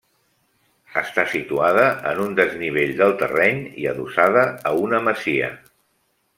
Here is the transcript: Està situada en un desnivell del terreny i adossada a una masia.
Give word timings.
Està 1.01 1.25
situada 1.33 1.83
en 2.13 2.23
un 2.23 2.33
desnivell 2.41 2.95
del 3.03 3.15
terreny 3.21 3.63
i 3.85 3.87
adossada 3.95 4.47
a 4.73 4.77
una 4.89 5.07
masia. 5.11 5.55